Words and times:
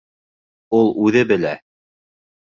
Ул 0.77 0.89
үҙе 1.07 1.21
белә. 1.31 1.51